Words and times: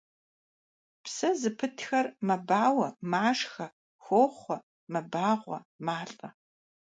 Псэ 1.03 1.29
зыпытхэр 1.39 2.05
мэбауэ, 2.27 2.87
машхэ, 3.11 3.67
хохъуэ, 4.03 4.57
мэбагъуэ, 4.91 5.57
малӀэ. 5.85 6.29